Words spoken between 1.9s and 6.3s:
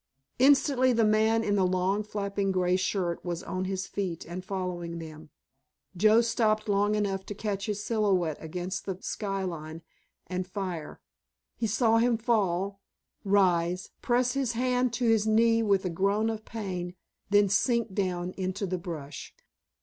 flapping grey shirt was on his feet and following them. Joe